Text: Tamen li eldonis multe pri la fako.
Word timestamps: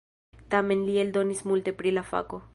Tamen 0.53 0.81
li 0.87 0.97
eldonis 1.03 1.45
multe 1.51 1.77
pri 1.83 1.97
la 2.01 2.09
fako. 2.13 2.47